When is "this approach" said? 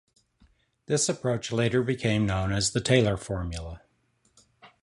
0.87-1.51